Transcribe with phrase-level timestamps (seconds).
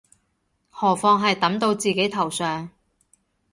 [0.71, 2.71] 何況係揼到自己頭上